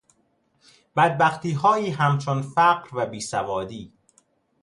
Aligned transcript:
بدبختیهایی 0.95 1.89
همچون 1.89 2.41
فقر 2.41 2.89
و 2.97 3.05
بیسوادی 3.05 3.93